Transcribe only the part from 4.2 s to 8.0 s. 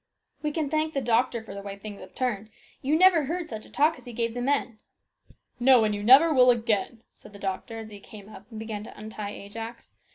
the men."" No, and you never will again," said the doctor, as he